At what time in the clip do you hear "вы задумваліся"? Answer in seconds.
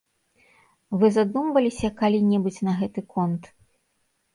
1.03-1.93